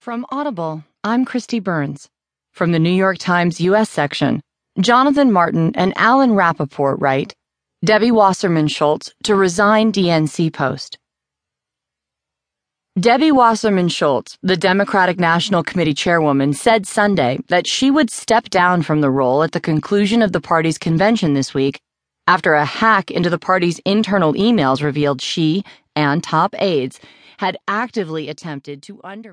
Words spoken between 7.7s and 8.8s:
Debbie Wasserman